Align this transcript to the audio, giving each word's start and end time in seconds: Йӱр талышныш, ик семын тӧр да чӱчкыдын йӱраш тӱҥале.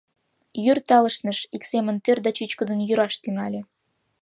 Йӱр 0.63 0.79
талышныш, 0.89 1.39
ик 1.55 1.63
семын 1.71 1.95
тӧр 2.03 2.17
да 2.25 2.29
чӱчкыдын 2.37 2.79
йӱраш 2.89 3.13
тӱҥале. 3.23 3.61